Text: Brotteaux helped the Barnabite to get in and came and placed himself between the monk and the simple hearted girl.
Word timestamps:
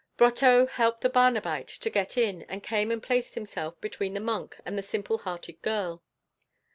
Brotteaux 0.17 0.65
helped 0.65 1.01
the 1.01 1.11
Barnabite 1.11 1.67
to 1.67 1.89
get 1.91 2.17
in 2.17 2.41
and 2.49 2.63
came 2.63 2.89
and 2.89 3.03
placed 3.03 3.35
himself 3.35 3.79
between 3.79 4.15
the 4.15 4.19
monk 4.19 4.57
and 4.65 4.75
the 4.75 4.81
simple 4.81 5.19
hearted 5.19 5.61
girl. 5.61 6.01